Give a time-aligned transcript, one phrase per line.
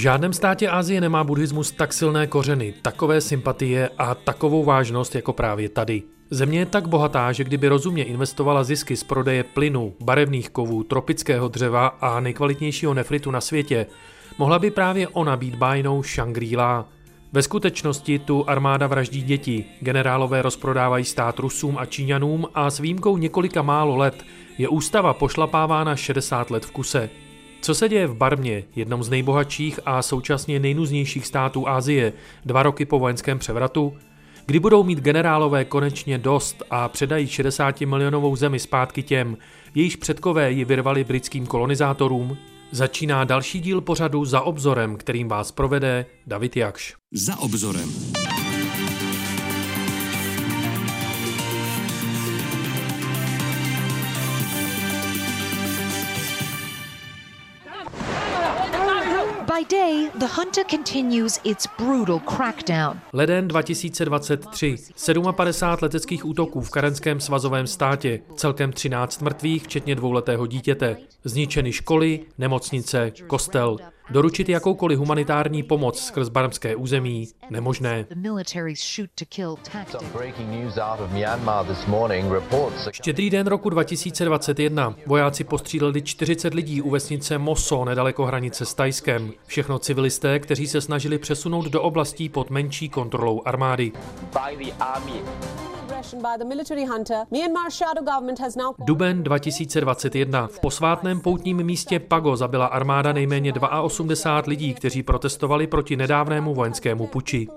[0.00, 5.68] žádném státě Asie nemá buddhismus tak silné kořeny, takové sympatie a takovou vážnost jako právě
[5.68, 6.02] tady.
[6.30, 11.48] Země je tak bohatá, že kdyby rozumně investovala zisky z prodeje plynu, barevných kovů, tropického
[11.48, 13.86] dřeva a nejkvalitnějšího nefritu na světě,
[14.38, 16.84] mohla by právě ona být bájnou Shangri-La.
[17.32, 23.16] Ve skutečnosti tu armáda vraždí děti, generálové rozprodávají stát Rusům a Číňanům a s výjimkou
[23.16, 24.24] několika málo let
[24.58, 27.10] je ústava pošlapávána 60 let v kuse.
[27.60, 32.12] Co se děje v Barmě, jednom z nejbohatších a současně nejnuznějších států Asie,
[32.44, 33.96] dva roky po vojenském převratu?
[34.46, 39.36] Kdy budou mít generálové konečně dost a předají 60 milionovou zemi zpátky těm,
[39.74, 42.36] jejíž předkové ji vyrvali britským kolonizátorům?
[42.70, 46.94] Začíná další díl pořadu Za obzorem, kterým vás provede David Jakš.
[47.12, 47.88] Za obzorem.
[59.68, 63.00] By day, the hunter continues its brutal crackdown.
[63.12, 64.76] Leden 2023.
[65.36, 68.20] 57 leteckých útoků v karenském svazovém státě.
[68.36, 70.96] Celkem 13 mrtvých, včetně dvouletého dítěte.
[71.24, 73.76] Zničeny školy, nemocnice, kostel.
[74.10, 78.06] Doručit jakoukoliv humanitární pomoc skrz barmské území nemožné.
[82.90, 84.94] Štědrý den roku 2021.
[85.06, 89.32] Vojáci postříleli 40 lidí u vesnice Moso nedaleko hranice s Tajskem.
[89.46, 93.92] Všechno civilisté, kteří se snažili přesunout do oblastí pod menší kontrolou armády.
[98.86, 100.46] Duben 2021.
[100.46, 107.06] V posvátném poutním místě Pago zabila armáda nejméně 82 lidí, kteří protestovali proti nedávnému vojenskému
[107.06, 107.48] puči.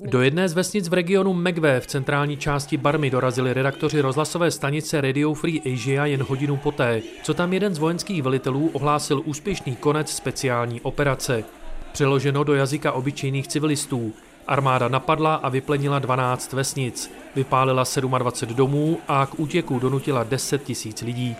[0.00, 5.00] Do jedné z vesnic v regionu Megve v centrální části Barmy dorazili redaktoři rozhlasové stanice
[5.00, 10.10] Radio Free Asia jen hodinu poté, co tam jeden z vojenských velitelů ohlásil úspěšný konec
[10.10, 11.44] speciální operace.
[11.92, 14.12] Přeloženo do jazyka obyčejných civilistů.
[14.46, 17.84] Armáda napadla a vyplenila 12 vesnic, vypálila
[18.18, 21.36] 27 domů a k útěku donutila 10 tisíc lidí.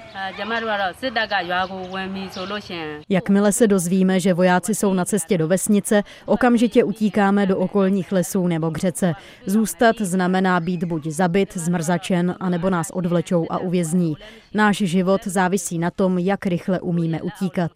[3.08, 8.46] Jakmile se dozvíme, že vojáci jsou na cestě do vesnice, okamžitě utíkáme do okolních lesů
[8.46, 9.12] nebo k řece.
[9.46, 14.16] Zůstat znamená být buď zabit, zmrzačen, anebo nás odvlečou a uvězní.
[14.54, 17.70] Náš život závisí na tom, jak rychle umíme utíkat.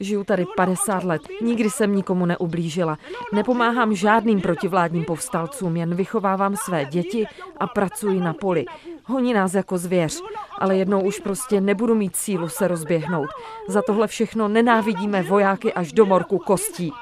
[0.00, 2.98] Žiju tady 50 let, nikdy jsem nikomu neublížila.
[3.32, 8.64] Nepomáhám žádným protivládním povstalcům, jen vychovávám své děti a pracuji na poli.
[9.04, 10.22] Honí nás jako zvěř,
[10.58, 13.28] ale jednou už prostě nebudu mít sílu se rozběhnout.
[13.68, 16.92] Za tohle všechno nenávidíme vojáky až do morku kostí.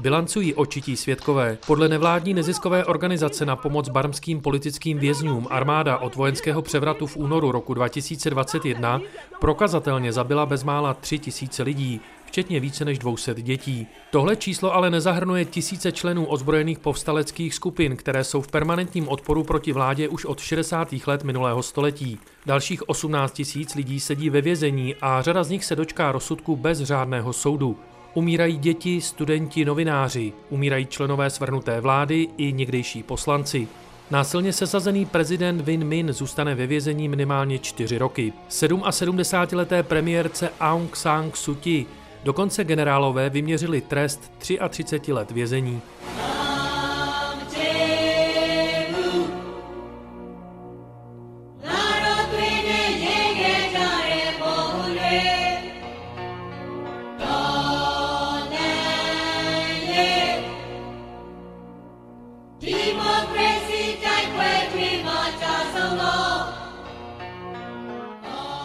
[0.00, 1.58] Bilancují očití svědkové.
[1.66, 7.52] Podle nevládní neziskové organizace na pomoc barmským politickým vězňům armáda od vojenského převratu v únoru
[7.52, 9.00] roku 2021
[9.40, 12.00] prokazatelně zabila bezmála 3 tisíce lidí,
[12.32, 13.86] včetně více než 200 dětí.
[14.10, 19.72] Tohle číslo ale nezahrnuje tisíce členů ozbrojených povstaleckých skupin, které jsou v permanentním odporu proti
[19.72, 20.94] vládě už od 60.
[21.06, 22.18] let minulého století.
[22.46, 26.78] Dalších 18 tisíc lidí sedí ve vězení a řada z nich se dočká rozsudku bez
[26.78, 27.76] řádného soudu.
[28.14, 33.68] Umírají děti, studenti, novináři, umírají členové svrhnuté vlády i někdejší poslanci.
[34.10, 38.32] Násilně sesazený prezident Win Min zůstane ve vězení minimálně čtyři roky.
[38.50, 41.86] 77-leté premiérce Aung San Suu Kyi
[42.24, 45.82] Dokonce generálové vyměřili trest 33 let vězení.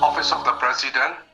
[0.01, 1.26] Office of the President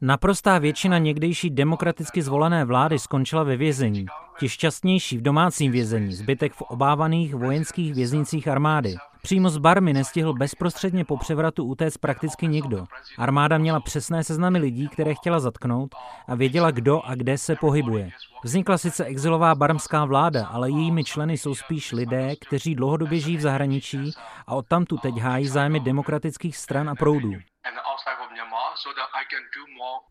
[0.00, 4.06] Naprostá většina někdejší demokraticky zvolené vlády skončila ve vězení.
[4.38, 8.96] Ti šťastnější v domácím vězení, zbytek v obávaných vojenských věznicích armády.
[9.22, 12.86] Přímo z Barmy nestihl bezprostředně po převratu utéct prakticky nikdo.
[13.18, 15.94] Armáda měla přesné seznamy lidí, které chtěla zatknout
[16.28, 18.10] a věděla, kdo a kde se pohybuje.
[18.44, 23.40] Vznikla sice exilová barmská vláda, ale jejími členy jsou spíš lidé, kteří dlouhodobě žijí v
[23.40, 24.12] zahraničí
[24.46, 27.32] a odtamtu teď hájí zájmy demokratických stran a proudů.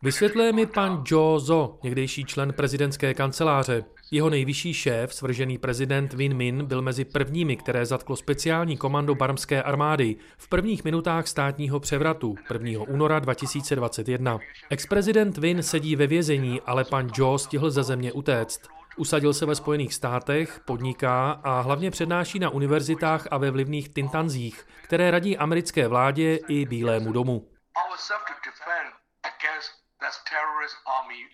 [0.01, 3.86] Vysvětluje mi pan Joe Zo, někdejší člen prezidentské kanceláře.
[4.12, 9.63] Jeho nejvyšší šéf, svržený prezident Win Min, byl mezi prvními, které zatklo speciální komando barmské
[9.63, 12.83] armády v prvních minutách státního převratu 1.
[12.88, 14.39] února 2021.
[14.69, 18.62] Ex-prezident Win sedí ve vězení, ale pan Joe stihl ze země utéct.
[18.98, 24.65] Usadil se ve Spojených státech, podniká a hlavně přednáší na univerzitách a ve vlivných tintanzích,
[24.83, 27.58] které radí americké vládě i Bílému domu.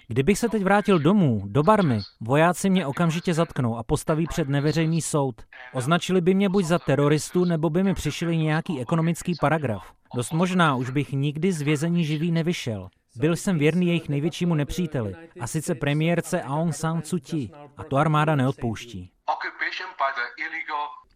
[0.07, 5.01] Kdybych se teď vrátil domů, do Barmy, vojáci mě okamžitě zatknou a postaví před neveřejný
[5.01, 5.41] soud.
[5.73, 9.93] Označili by mě buď za teroristu, nebo by mi přišli nějaký ekonomický paragraf.
[10.15, 12.89] Dost možná už bych nikdy z vězení živý nevyšel.
[13.15, 17.97] Byl jsem věrný jejich největšímu nepříteli, a sice premiérce Aung San Suu Kyi, a to
[17.97, 19.11] armáda neodpouští.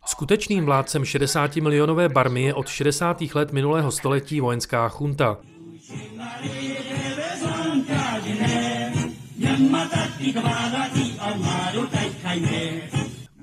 [0.09, 3.21] Skutečným vládcem 60 milionové Barmy je od 60.
[3.35, 5.37] let minulého století vojenská chunta.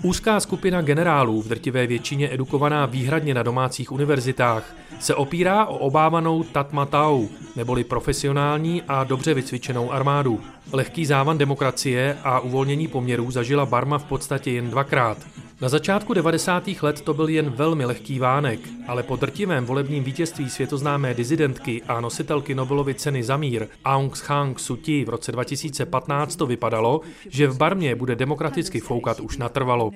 [0.03, 6.43] Úzká skupina generálů, v drtivé většině edukovaná výhradně na domácích univerzitách, se opírá o obávanou
[6.43, 7.27] Tatmatau,
[7.57, 10.41] neboli profesionální a dobře vycvičenou armádu.
[10.73, 15.19] Lehký závan demokracie a uvolnění poměrů zažila Barma v podstatě jen dvakrát.
[15.61, 16.69] Na začátku 90.
[16.83, 22.01] let to byl jen velmi lehký vánek, ale po drtivém volebním vítězství světoznámé dizidentky a
[22.01, 27.49] nositelky Nobelovy ceny za mír Aung San Suu Kyi v roce 2015 to vypadalo, že
[27.49, 29.91] v Barmě bude demokraticky foukat už natrvalo.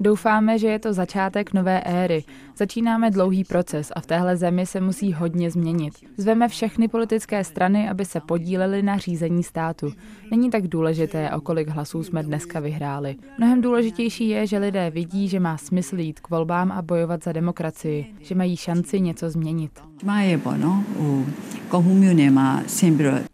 [0.00, 2.24] Doufáme, že je to začátek nové éry.
[2.56, 5.94] Začínáme dlouhý proces a v téhle zemi se musí hodně změnit.
[6.16, 9.92] Zveme všechny politické strany, aby se podílely na řízení státu.
[10.30, 13.16] Není tak důležité, o kolik hlasů jsme dneska vyhráli.
[13.38, 17.32] Mnohem důležitější je, že lidé vidí, že má smysl jít k volbám a bojovat za
[17.32, 19.80] demokracii, že mají šanci něco změnit.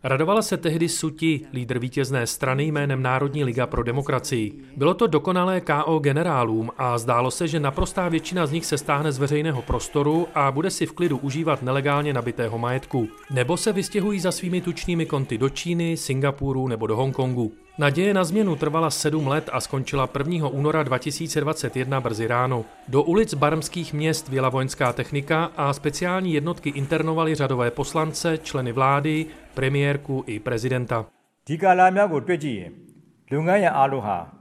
[0.05, 4.65] Radovala se tehdy Suti, lídr vítězné strany jménem Národní liga pro demokracii.
[4.77, 9.13] Bylo to dokonalé KO generálům a zdálo se, že naprostá většina z nich se stáhne
[9.13, 13.09] z veřejného prostoru a bude si v klidu užívat nelegálně nabitého majetku.
[13.31, 17.53] Nebo se vystěhují za svými tučnými konty do Číny, Singapuru nebo do Hongkongu.
[17.79, 20.49] Naděje na změnu trvala sedm let a skončila 1.
[20.49, 22.65] února 2021 brzy ráno.
[22.89, 29.27] Do ulic barmských měst věla vojenská technika a speciální jednotky internovaly řadové poslance, členy vlády,
[29.55, 31.07] premiérku i prezidenta.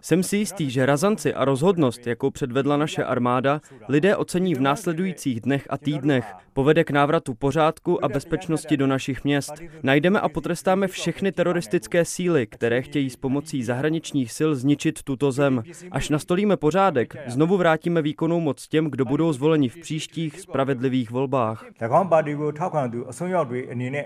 [0.01, 5.41] Jsem si jistý, že razanci a rozhodnost, jakou předvedla naše armáda, lidé ocení v následujících
[5.41, 6.33] dnech a týdnech.
[6.53, 9.53] Povede k návratu pořádku a bezpečnosti do našich měst.
[9.83, 15.63] Najdeme a potrestáme všechny teroristické síly, které chtějí s pomocí zahraničních sil zničit tuto zem.
[15.91, 21.65] Až nastolíme pořádek, znovu vrátíme výkonnou moc těm, kdo budou zvoleni v příštích spravedlivých volbách.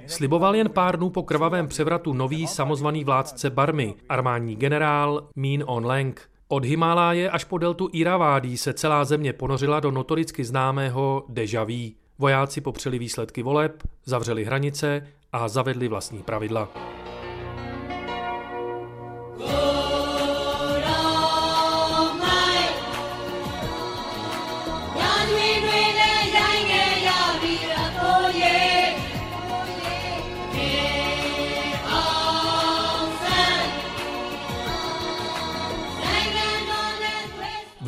[0.08, 4.71] Sliboval jen pár dnů po krvavém převratu nový samozvaný vládce Barmy, armádní generál
[5.36, 6.30] Min On Leng.
[6.48, 11.92] Od Himaláje až po deltu Iravádí se celá země ponořila do notoricky známého deja vu.
[12.20, 16.70] Vojáci popřeli výsledky voleb, zavřeli hranice a zavedli vlastní pravidla.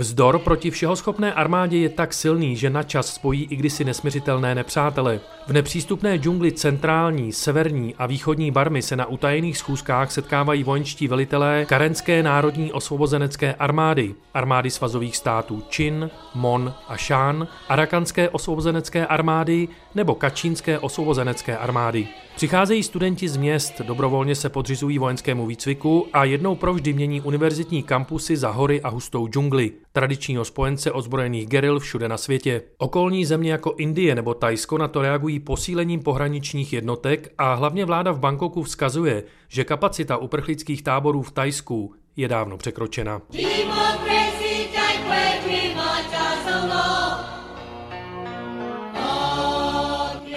[0.04, 5.20] Vzdor proti všehoschopné armádě je tak silný, že na čas spojí i kdysi nesměřitelné nepřátele.
[5.48, 11.66] V nepřístupné džungli centrální, severní a východní Barmy se na utajených schůzkách setkávají vojenští velitelé
[11.66, 20.16] Karenské národní osvobozenecké armády, armády svazových států Čin, Mon a Šán, Arakanské osvobozenecké armády nebo
[20.16, 22.08] Kačínské osvobozenecké armády.
[22.36, 28.38] Přicházejí studenti z měst, dobrovolně se podřizují vojenskému výcviku a jednou provždy mění univerzitní kampusy
[28.38, 32.62] za hory a hustou džungli, tradičního spojence ozbrojených geril všude na světě.
[32.78, 38.12] Okolní země jako Indie nebo Tajsko na to reagují posílením pohraničních jednotek a hlavně vláda
[38.12, 43.22] v Bangkoku vzkazuje, že kapacita uprchlických táborů v Tajsku je dávno překročena.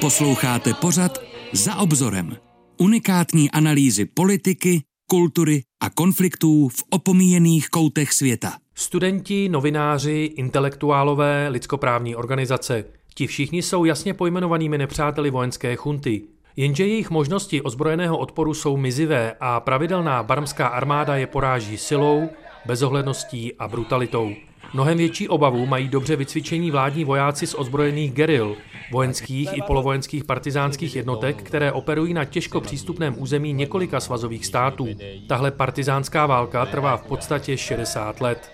[0.06, 1.18] Posloucháte pořad
[1.52, 2.36] za obzorem.
[2.76, 8.52] Unikátní analýzy politiky, kultury a konfliktů v opomíjených koutech světa.
[8.74, 12.84] Studenti, novináři, intelektuálové, lidskoprávní organizace.
[13.14, 16.22] Ti všichni jsou jasně pojmenovanými nepřáteli vojenské chunty.
[16.56, 22.28] Jenže jejich možnosti ozbrojeného odporu jsou mizivé a pravidelná barmská armáda je poráží silou,
[22.66, 24.34] bezohledností a brutalitou.
[24.74, 28.56] Mnohem větší obavu mají dobře vycvičení vládní vojáci z ozbrojených geril,
[28.92, 34.88] vojenských i polovojenských partizánských jednotek, které operují na těžko přístupném území několika svazových států.
[35.28, 38.50] Tahle partizánská válka trvá v podstatě 60 let.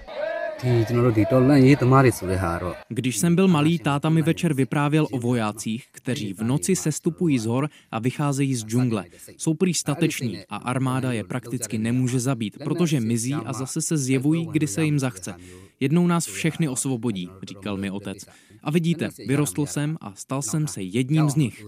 [2.89, 7.47] Když jsem byl malý, táta mi večer vyprávěl o vojácích, kteří v noci sestupují z
[7.47, 9.05] hor a vycházejí z džungle.
[9.37, 14.49] Jsou prý stateční a armáda je prakticky nemůže zabít, protože mizí a zase se zjevují,
[14.53, 15.35] kdy se jim zachce.
[15.81, 18.27] Jednou nás všechny osvobodí, říkal mi otec.
[18.63, 21.65] A vidíte, vyrostl jsem a stal jsem se jedním z nich.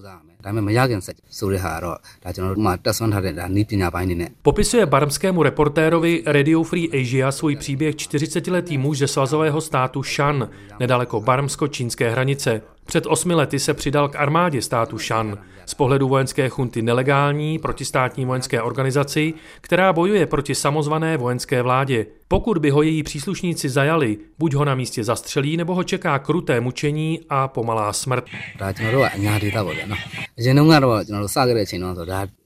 [4.43, 10.49] Popisuje barmskému reportérovi Radio Free Asia svůj příběh 40-letý muž ze svazového státu Shan,
[10.81, 12.63] nedaleko barmsko-čínské hranice.
[12.85, 18.25] Před osmi lety se přidal k armádě státu Shan, z pohledu vojenské chunty nelegální protistátní
[18.25, 22.07] vojenské organizaci, která bojuje proti samozvané vojenské vládě.
[22.29, 26.61] Pokud by ho její příslušníci zajali, buď ho na místě zastřelí, nebo ho čeká kruté
[26.61, 28.25] mučení a pomalá smrt.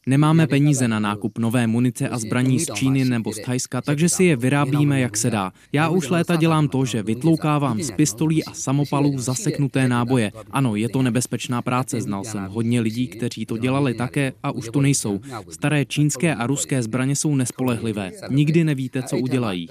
[0.07, 4.25] Nemáme peníze na nákup nové munice a zbraní z Číny nebo z Thajska, takže si
[4.25, 5.53] je vyrábíme, jak se dá.
[5.73, 10.33] Já už léta dělám to, že vytloukávám z pistolí a samopalů zaseknuté náboje.
[10.51, 14.69] Ano, je to nebezpečná práce, znal jsem hodně lidí, kteří to dělali také a už
[14.69, 15.21] tu nejsou.
[15.50, 18.11] Staré čínské a ruské zbraně jsou nespolehlivé.
[18.31, 19.69] Nikdy nevíte, co udělají.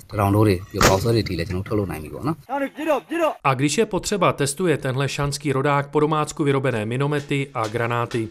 [3.43, 8.27] A když je potřeba, testuje tenhle šanský rodák po domácku vyrobené minomety a granáty.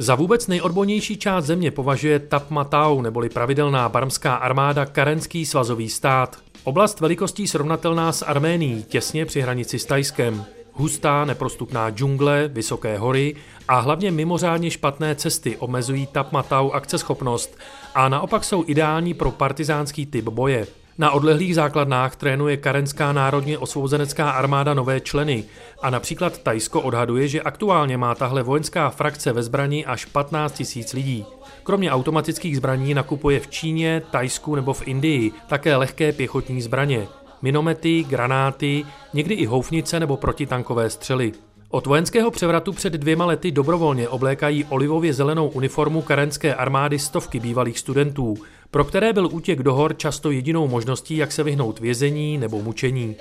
[0.00, 6.36] Za vůbec nejodbornější část země považuje Tapmatau neboli pravidelná barmská armáda Karenský svazový stát.
[6.68, 10.44] Oblast velikostí srovnatelná s Arménií, těsně při hranici s Tajskem.
[10.72, 13.36] Hustá, neprostupná džungle, vysoké hory
[13.68, 17.58] a hlavně mimořádně špatné cesty omezují Tapmatau akceschopnost
[17.94, 20.66] a naopak jsou ideální pro partizánský typ boje.
[21.00, 25.44] Na odlehlých základnách trénuje Karenská národně osvobozenecká armáda nové členy
[25.82, 30.92] a například Tajsko odhaduje, že aktuálně má tahle vojenská frakce ve zbraní až 15 tisíc
[30.92, 31.26] lidí.
[31.62, 37.08] Kromě automatických zbraní nakupuje v Číně, Tajsku nebo v Indii také lehké pěchotní zbraně,
[37.42, 41.32] minomety, granáty, někdy i houfnice nebo protitankové střely.
[41.70, 47.78] Od vojenského převratu před dvěma lety dobrovolně oblékají olivově zelenou uniformu karenské armády stovky bývalých
[47.78, 48.34] studentů,
[48.70, 53.16] pro které byl útěk do hor často jedinou možností, jak se vyhnout vězení nebo mučení.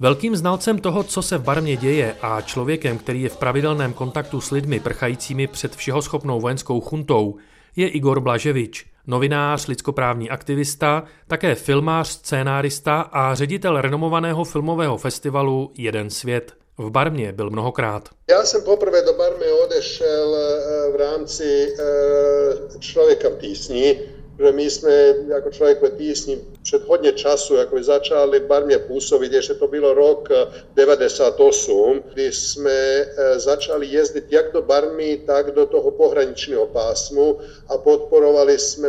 [0.00, 4.40] Velkým znalcem toho, co se v Barmě děje a člověkem, který je v pravidelném kontaktu
[4.40, 7.36] s lidmi prchajícími před všehoschopnou vojenskou chuntou,
[7.76, 16.10] je Igor Blaževič, novinář, lidskoprávní aktivista, také filmář, scénárista a ředitel renomovaného filmového festivalu Jeden
[16.10, 16.52] svět.
[16.78, 18.08] V Barmě byl mnohokrát.
[18.30, 24.00] Já jsem poprvé do Barmy odešel eh, v rámci eh, Člověka v tísni,
[24.38, 24.90] že my jsme
[25.28, 30.28] jako člověk ve tísni před hodně času jako začali bar působit, ještě to bylo rok
[30.74, 33.06] 98, kdy jsme
[33.36, 38.88] začali jezdit jak do Barmy, tak do toho pohraničního pásmu a podporovali jsme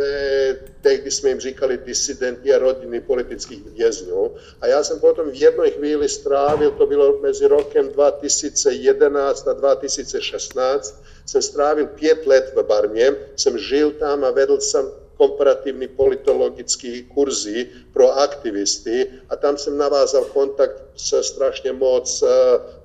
[0.82, 4.32] tehdy jsme jim říkali disidenti a rodiny politických vězňů.
[4.62, 11.04] A já jsem potom v jedné chvíli strávil, to bylo mezi rokem 2011 a 2016,
[11.26, 17.68] jsem strávil pět let v Barmě, jsem žil tam a vedl jsem komparativní politologické kurzy
[17.94, 22.28] pro aktivisty a tam jsem navázal kontakt se strašně moc eh,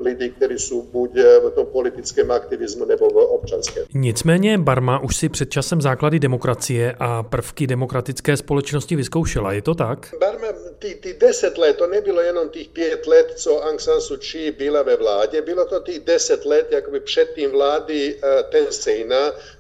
[0.01, 3.85] lidí, kteří jsou buď eh, v tom politickém aktivismu nebo v občanském.
[3.95, 9.75] Nicméně Barma už si před časem základy demokracie a prvky demokratické společnosti vyzkoušela, je to
[9.75, 10.15] tak?
[10.21, 10.49] Barma,
[10.79, 14.53] ty, ty deset let, to nebylo jenom těch pět let, co Aung San Suu Kyi
[14.53, 18.21] byla ve vládě, bylo to těch deset let, jakoby před tím vlády uh,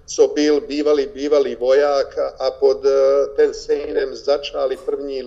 [0.06, 5.22] so bil bivali bivali vojaka, a pod eh, ten sejnem začali prvnji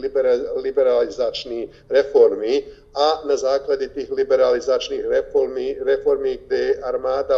[0.63, 2.63] liberalizačni reformi,
[2.97, 7.37] a na zakladi tih liberalizačnih reformi, reformi gde je armada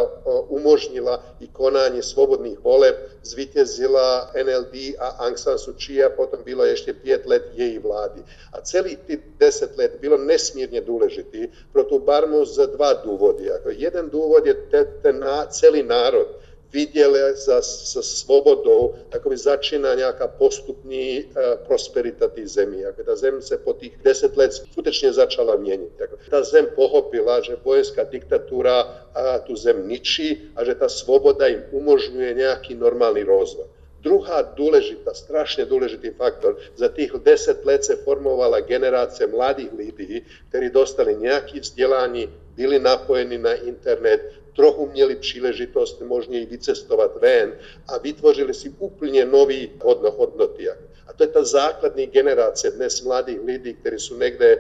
[0.49, 6.93] umožnila i konanje svobodnih voleb, zvitjezila NLD, a Aung San Suu Kyi, potom bilo ješte
[6.93, 8.21] pijet let je i vladi.
[8.51, 13.49] A celi ti deset let bilo nesmirnje duležiti protu Barmu za dva duvodi.
[13.77, 16.27] Jedan duvod je te, te na, celi narod,
[16.73, 18.95] viděl za, za svobodou,
[19.29, 21.33] by začíná nějaká postupní uh,
[21.67, 22.81] prosperita té zemi.
[22.81, 25.93] Jako ta zem se po těch deset let skutečně začala měnit.
[25.99, 31.47] Jako ta zem pochopila, že vojenská diktatura uh, tu zem ničí a že ta svoboda
[31.47, 33.65] jim umožňuje nějaký normální rozvoj.
[34.03, 40.69] Druhá důležitá, strašně důležitý faktor, za těch deset let se formovala generace mladých lidí, kteří
[40.69, 47.53] dostali nějaké vzdělání, byli napojeni na internet, trochu měli příležitost možně i vycestovat ven
[47.87, 49.71] a vytvořili si úplně nový
[50.17, 50.67] hodnoty.
[51.09, 54.57] A to je ta základní generace dnes mladých lidí, kteří jsou někde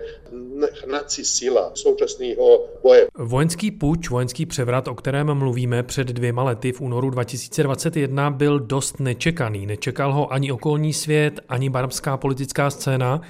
[0.85, 3.07] hnací sila současného boje.
[3.17, 8.99] Vojenský puč, vojenský převrat, o kterém mluvíme před dvěma lety v únoru 2021, byl dost
[8.99, 9.65] nečekaný.
[9.65, 13.21] Nečekal ho ani okolní svět, ani barmská politická scéna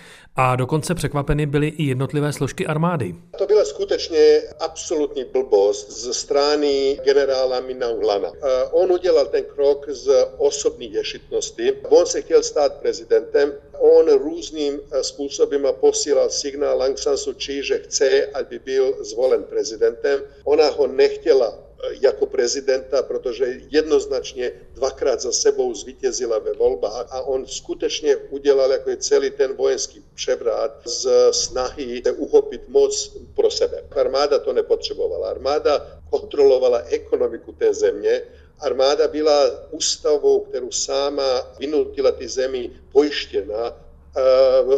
[0.42, 3.16] a dokonce překvapeny byly i jednotlivé složky armády.
[3.38, 8.32] To byla skutečně absolutní blbost ze strany generála Minauhlana.
[8.72, 11.74] On udělal ten krok z osobní ješitnosti.
[11.90, 13.54] On se chtěl stát prezidentem.
[13.80, 20.20] On různým způsobem posílal signál Aung San Suu Kyi, že chce, aby byl zvolen prezidentem.
[20.44, 21.69] Ona ho nechtěla
[22.02, 28.90] jako prezidenta, protože jednoznačně dvakrát za sebou zvítězila ve volbách a on skutečně udělal jako
[28.98, 33.84] celý ten vojenský převrat z snahy uchopit moc pro sebe.
[33.92, 35.30] Armáda to nepotřebovala.
[35.30, 38.22] Armáda kontrolovala ekonomiku té země,
[38.60, 43.89] Armáda byla ústavou, kterou sama vynutila ty zemi pojištěna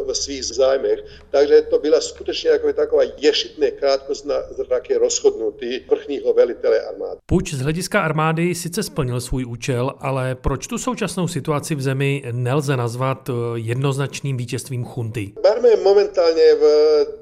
[0.07, 0.99] v svých zájmech.
[1.29, 7.19] Takže to byla skutečně jako taková ješitné krátkozraké rozhodnutí vrchního velitele armády.
[7.25, 12.23] Puč z hlediska armády sice splnil svůj účel, ale proč tu současnou situaci v zemi
[12.31, 15.33] nelze nazvat eh, jednoznačným vítězstvím chunty?
[15.43, 16.65] Barme momentálně v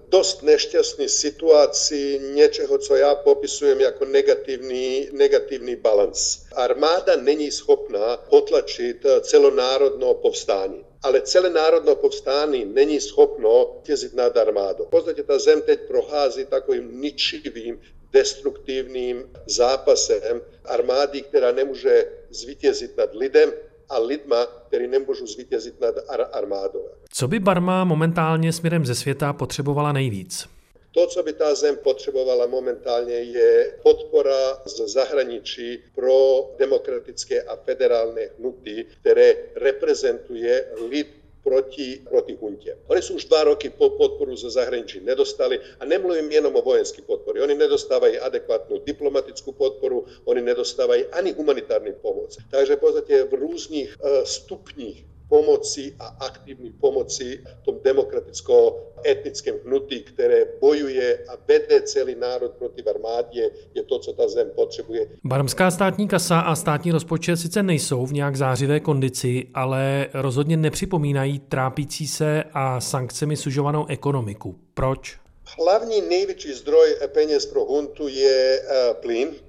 [0.09, 6.37] dost nešťastný situaci něčeho, co já popisujem jako negativní, negativní balans.
[6.55, 14.85] Armáda není schopná potlačit celonárodno povstání ale celé národno povstání není schopno tězit nad armádou.
[14.85, 17.79] V podstatě ta zem teď prochází takovým ničivým,
[18.11, 23.51] destruktivním zápasem armády, která nemůže zvítězit nad lidem
[23.89, 26.85] a lidma, který nemůžou zvítězit nad ar- armádou.
[27.09, 30.58] Co by Barma momentálně směrem ze světa potřebovala nejvíc?
[30.91, 38.21] To, co by ta zem potřebovala momentálně, je podpora z zahraničí pro demokratické a federální
[38.37, 41.07] hnutí, které reprezentuje lid
[41.43, 42.77] proti, proti huntě.
[42.87, 47.01] Oni jsou už dva roky po podporu ze zahraničí nedostali a nemluvím jenom o vojenské
[47.01, 47.41] podpory.
[47.41, 52.37] Oni nedostávají adekvátnou diplomatickou podporu, oni nedostávají ani humanitární pomoc.
[52.51, 61.25] Takže podstatě v různých uh, stupních pomoci a aktivní pomoci tom demokraticko-etnickém hnutí, které bojuje
[61.27, 65.07] a vede celý národ proti armádě, je to, co ta zem potřebuje.
[65.23, 71.39] Barmská státní kasa a státní rozpočet sice nejsou v nějak zářivé kondici, ale rozhodně nepřipomínají
[71.39, 74.55] trápící se a sankcemi sužovanou ekonomiku.
[74.73, 75.17] Proč?
[75.59, 79.48] Hlavní největší zdroj peněz pro huntu je uh, plyn, Eh,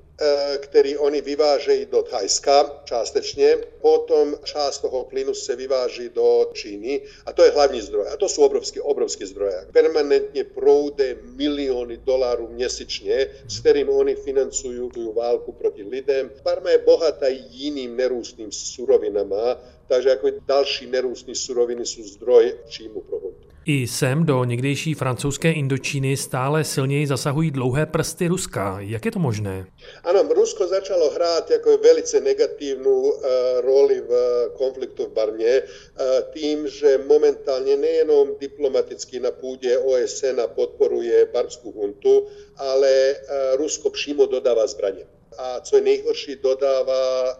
[0.56, 7.32] který oni vyvážejí do Thajska částečně, potom část toho plynu se vyváží do Číny a
[7.32, 8.06] to je hlavní zdroj.
[8.12, 9.66] A to jsou obrovské, obrovské zdroje.
[9.72, 16.30] Permanentně proude miliony dolarů měsíčně, s kterým oni financují tu válku proti lidem.
[16.42, 23.20] Parma je bohatá jiným nerůstným surovinama, takže jako další nerůstní suroviny jsou zdroj příjmu pro.
[23.64, 28.76] I sem do někdejší francouzské Indočíny stále silněji zasahují dlouhé prsty Ruska.
[28.80, 29.66] Jak je to možné?
[30.04, 33.20] Ano, Rusko začalo hrát jako velice negativní uh,
[33.60, 34.12] roli v
[34.56, 42.26] konfliktu v Barmě uh, tím, že momentálně nejenom diplomaticky na půdě OSN podporuje barmskou huntu,
[42.56, 43.16] ale
[43.56, 45.06] Rusko přímo dodává zbraně.
[45.38, 47.36] A co je nejhorší, dodává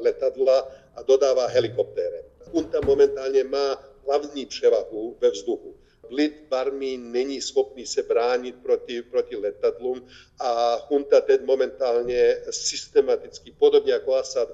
[0.00, 2.16] letadla a dodává helikoptéry.
[2.52, 5.76] Hunta momentálně má hlavní převahu ve vzduchu.
[6.10, 10.06] Lid Barmy není schopný se bránit proti, proti letadlům
[10.40, 14.48] a junta teď momentálně systematicky, podobně jako Assad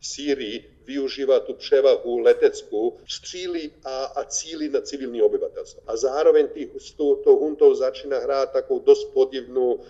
[0.00, 5.82] v Sýrii, využívá tu převahu leteckou, střílí a, a cílí na civilní obyvatelstvo.
[5.86, 9.82] A zároveň tý, s tou, tou huntou začíná hrát takovou dost podivnou uh,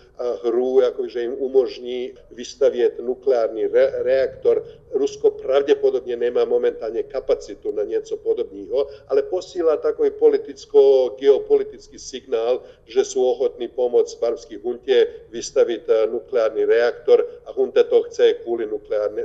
[0.43, 4.65] hru, jako že jim umožní vystavět nukleární re, reaktor.
[4.91, 13.23] Rusko pravděpodobně nemá momentálně kapacitu na něco podobného, ale posílá takový politicko-geopolitický signál, že jsou
[13.31, 18.65] ochotní pomoct barmské huntě vystavit uh, nukleární reaktor a hunta to chce kvůli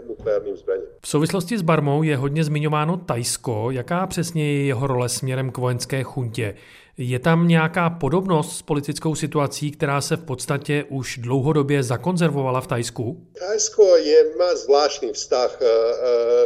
[0.06, 0.86] nukleárním zbraním.
[1.04, 3.70] V souvislosti s Barmou je hodně zmiňováno Tajsko.
[3.70, 6.54] Jaká přesně je jeho role směrem k vojenské chuntě?
[6.98, 12.66] Je tam nějaká podobnost s politickou situací, která se v podstatě už dlouhodobě zakonzervovala v
[12.66, 13.26] Tajsku?
[13.38, 15.68] Tajsko je, má zvláštní vztah uh,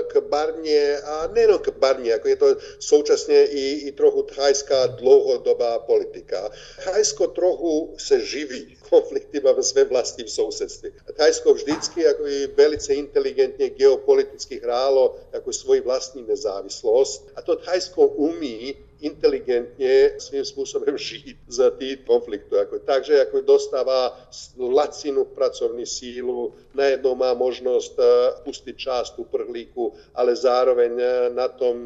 [0.08, 2.46] k Barmě a nejen k Barmě, jako je to
[2.78, 6.50] současně i, i trochu thajská dlouhodobá politika.
[6.84, 10.90] Thajsko trochu se živí konflikty ve své vlastním sousedství.
[11.16, 18.06] Thajsko vždycky jako i velice inteligentně geopoliticky hrálo jako svoji vlastní nezávislost a to Thajsko
[18.06, 22.54] umí inteligentně svým způsobem žít za ty konflikty.
[22.56, 24.20] Jako, takže jako dostává
[24.58, 28.04] lacinu pracovní sílu, najednou má možnost uh,
[28.44, 30.90] pustit část uprchlíku, ale zároveň
[31.34, 31.76] na tom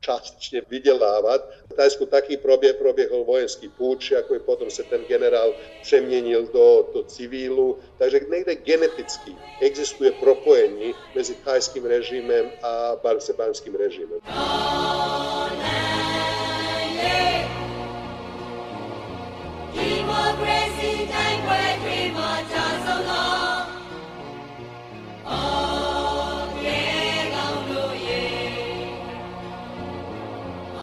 [0.00, 1.50] částečně vydělávat.
[1.70, 7.02] V Tajsku taky proběh, proběhl vojenský půjč, jako potom se ten generál přeměnil do, do
[7.02, 14.20] civilu, takže někde geneticky existuje propojení mezi thajským režimem a barcebanským režimem.
[14.24, 16.03] Democracy,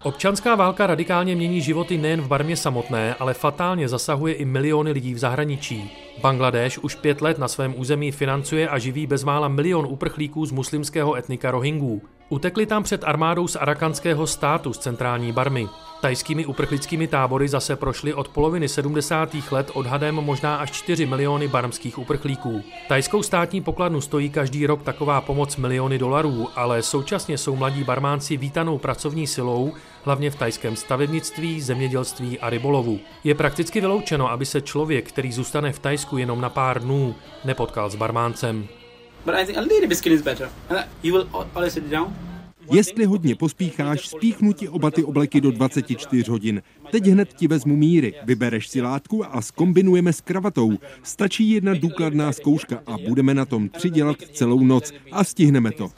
[0.04, 5.14] Občanská válka radikálně mění životy nejen v Barmě samotné, ale fatálně zasahuje i miliony lidí
[5.14, 5.92] v zahraničí.
[6.22, 11.16] Bangladeš už pět let na svém území financuje a živí bezmála milion uprchlíků z muslimského
[11.16, 12.02] etnika Rohingů.
[12.32, 15.68] Utekli tam před armádou z arakanského státu z centrální Barmy.
[16.02, 19.30] Tajskými uprchlickými tábory zase prošly od poloviny 70.
[19.52, 22.64] let odhadem možná až 4 miliony barmských uprchlíků.
[22.88, 28.38] Tajskou státní pokladnu stojí každý rok taková pomoc miliony dolarů, ale současně jsou mladí barmánci
[28.38, 33.00] vítanou pracovní silou, hlavně v tajském stavebnictví, zemědělství a rybolovu.
[33.24, 37.16] Je prakticky vyloučeno, aby se člověk, který zůstane v Tajsku jenom na pár dnů,
[37.46, 38.68] nepotkal s barmáncem.
[39.26, 40.50] But I think a little biscuit is better.
[41.04, 42.14] You will always sit down.
[42.72, 46.62] Jestli hodně pospícháš, spíchnu ti oba ty obleky do 24 hodin.
[46.92, 50.78] Teď hned ti vezmu míry, vybereš si látku a skombinujeme s kravatou.
[51.04, 55.90] Stačí jedna důkladná zkouška a budeme na tom tři dělat celou noc a stihneme to.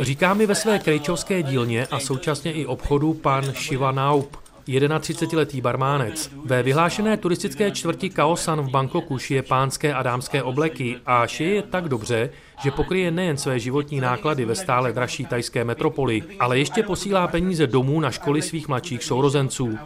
[0.00, 4.41] Říká mi ve své krejčovské dílně a současně i obchodu pan Shiva Naup.
[4.66, 6.30] 31-letý barmánec.
[6.44, 11.62] Ve vyhlášené turistické čtvrti Kaosan v Bangkoku šije pánské a dámské obleky a šije je
[11.62, 12.30] tak dobře,
[12.64, 17.66] že pokryje nejen své životní náklady ve stále dražší tajské metropoli, ale ještě posílá peníze
[17.66, 19.78] domů na školy svých mladších sourozenců.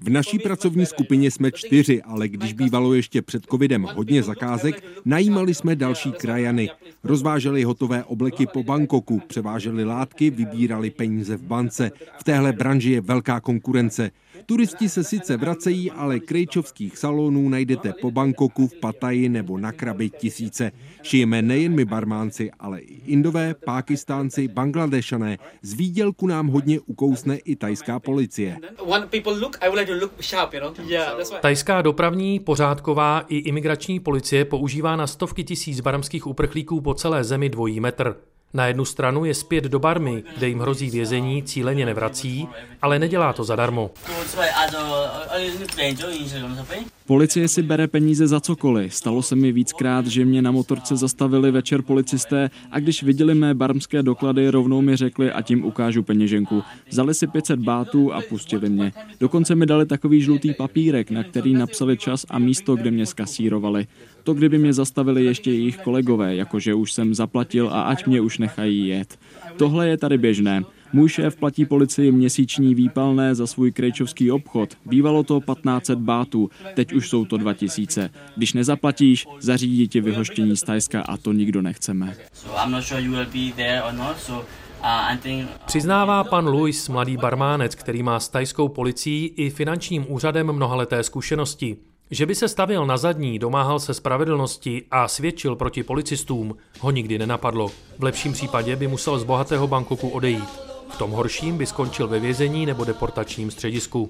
[0.00, 5.54] V naší pracovní skupině jsme čtyři, ale když bývalo ještě před covidem hodně zakázek, najímali
[5.54, 6.70] jsme další krajany.
[7.04, 11.90] Rozváželi hotové obleky po Bangkoku, převáželi látky, vybírali peníze v bance.
[12.18, 14.10] V téhle branži je velká konkurence.
[14.46, 20.10] Turisti se sice vracejí, ale krejčovských salonů najdete po Bangkoku, v Pataji nebo na Krabi
[20.10, 20.72] tisíce.
[21.02, 25.38] Šijeme nejen my barmánci, ale i Indové, Pákistánci, Bangladešané.
[25.62, 28.58] Z výdělku nám hodně ukousne i tajská policie.
[31.40, 37.48] Tajská dopravní, pořádková i imigrační policie používá na stovky tisíc barmských uprchlíků po celé zemi
[37.48, 38.16] dvojí metr.
[38.54, 42.48] Na jednu stranu je zpět do Barmy, kde jim hrozí vězení, cíleně nevrací,
[42.82, 43.90] ale nedělá to zadarmo.
[47.06, 48.94] Policie si bere peníze za cokoliv.
[48.94, 53.54] Stalo se mi víckrát, že mě na motorce zastavili večer policisté a když viděli mé
[53.54, 56.62] barmské doklady, rovnou mi řekli a tím ukážu peněženku.
[56.90, 58.92] Vzali si 500 bátů a pustili mě.
[59.20, 63.86] Dokonce mi dali takový žlutý papírek, na který napsali čas a místo, kde mě skasírovali.
[64.22, 68.38] To kdyby mě zastavili ještě jejich kolegové, jakože už jsem zaplatil a ať mě už
[68.38, 69.18] nechají jet.
[69.56, 70.62] Tohle je tady běžné.
[70.94, 74.74] Můj šéf platí policii měsíční výpalné za svůj krejčovský obchod.
[74.86, 78.10] Bývalo to 1500 bátů, teď už jsou to 2000.
[78.36, 82.16] Když nezaplatíš, zařídí ti vyhoštění z Tajska a to nikdo nechceme.
[85.66, 91.76] Přiznává pan Luis, mladý barmánec, který má s tajskou policií i finančním úřadem mnohaleté zkušenosti.
[92.10, 97.18] Že by se stavil na zadní, domáhal se spravedlnosti a svědčil proti policistům, ho nikdy
[97.18, 97.68] nenapadlo.
[97.98, 100.73] V lepším případě by musel z bohatého Bangkoku odejít.
[100.88, 104.08] V tom horším by skončil ve vězení nebo deportačním středisku.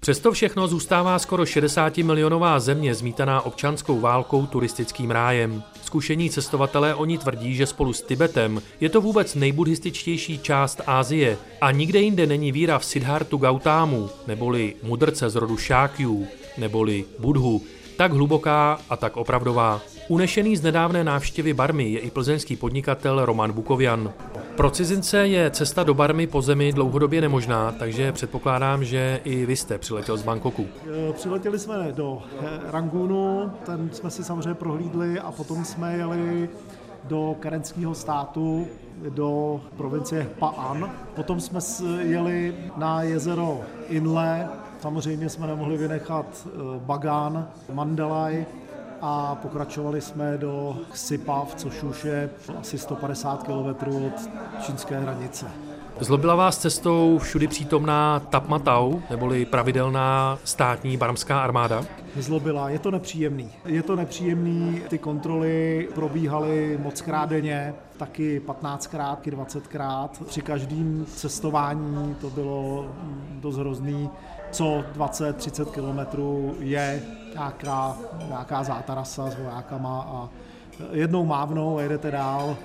[0.00, 5.62] Přesto všechno zůstává skoro 60 milionová země zmítaná občanskou válkou turistickým rájem.
[5.82, 11.70] Zkušení cestovatelé oni tvrdí, že spolu s Tibetem je to vůbec nejbuddhističtější část Ázie a
[11.70, 16.26] nikde jinde není víra v Siddhartu Gautámu, neboli mudrce z rodu Šákjů,
[16.58, 17.62] neboli Budhu,
[17.96, 19.80] tak hluboká a tak opravdová.
[20.08, 24.12] Unešený z nedávné návštěvy Barmy je i plzeňský podnikatel Roman Bukovian.
[24.56, 29.56] Pro cizince je cesta do Barmy po zemi dlouhodobě nemožná, takže předpokládám, že i vy
[29.56, 30.66] jste přiletěl z Bangkoku.
[31.08, 36.48] E, přiletěli jsme do e, Rangunu, ten jsme si samozřejmě prohlídli a potom jsme jeli
[37.04, 38.66] do karenského státu,
[39.08, 40.90] do provincie Paan.
[41.16, 41.60] Potom jsme
[42.02, 44.48] jeli na jezero Inle,
[44.82, 48.46] samozřejmě jsme nemohli vynechat e, Bagán, Mandalay,
[49.04, 55.46] a pokračovali jsme do Sipav, což už je asi 150 km od čínské hranice.
[56.00, 61.84] Zlobila vás cestou všudy přítomná Tapmatau, neboli pravidelná státní barmská armáda?
[62.16, 63.50] Zlobila, je to nepříjemný.
[63.64, 70.08] Je to nepříjemný, ty kontroly probíhaly moc krát denně, taky 15krát, 20krát.
[70.26, 72.86] Při každém cestování to bylo
[73.40, 74.10] dost hrozný.
[74.52, 77.02] Co 20-30 kilometrů je
[77.34, 77.96] nějaká,
[78.28, 80.28] nějaká zátarasa s vojákama a
[80.92, 82.56] jednou mávnou a jedete dál,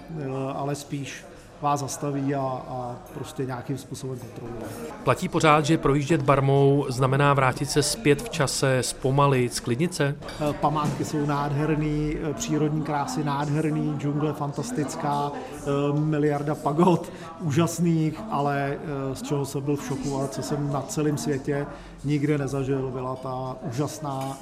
[0.55, 1.25] ale spíš
[1.61, 4.65] vás zastaví a, a prostě nějakým způsobem kontroluje.
[5.03, 10.15] Platí pořád, že projíždět barmou znamená vrátit se zpět v čase, zpomalit, sklidnice?
[10.49, 18.77] Eh, památky jsou nádherný, eh, přírodní krásy nádherný, džungle fantastická, eh, miliarda pagod úžasných, ale
[19.13, 21.67] z čeho jsem byl v šoku a co jsem na celém světě
[22.03, 24.37] nikde nezažil, byla ta úžasná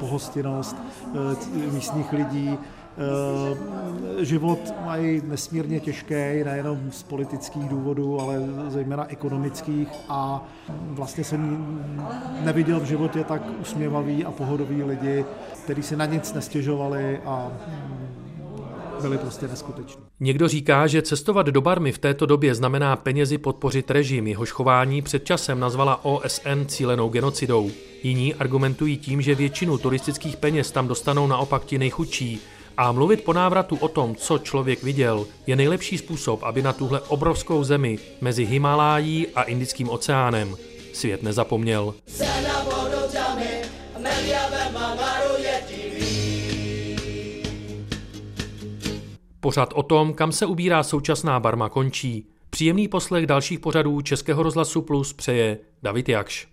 [0.00, 0.76] pohostinnost
[1.72, 2.58] místních lidí,
[4.20, 10.48] život mají nesmírně těžký, nejenom z politických důvodů, ale zejména ekonomických a
[10.90, 11.84] vlastně jsem
[12.44, 15.24] neviděl v životě tak usměvavý a pohodový lidi,
[15.64, 17.52] kteří si na nic nestěžovali a
[19.02, 20.02] byli prostě neskuteční.
[20.20, 25.02] Někdo říká, že cestovat do Barmy v této době znamená penězi podpořit režim, jehož chování
[25.02, 27.70] před časem nazvala OSN cílenou genocidou.
[28.02, 32.40] Jiní argumentují tím, že většinu turistických peněz tam dostanou naopak ti nejchudší,
[32.76, 37.00] a mluvit po návratu o tom, co člověk viděl, je nejlepší způsob, aby na tuhle
[37.00, 40.56] obrovskou zemi mezi Himalájí a Indickým oceánem
[40.92, 41.94] svět nezapomněl.
[49.40, 52.26] Pořad o tom, kam se ubírá současná Barma končí.
[52.50, 56.48] Příjemný poslech dalších pořadů Českého rozhlasu Plus přeje David Jakš.